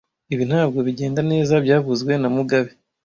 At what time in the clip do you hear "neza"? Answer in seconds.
1.31-1.53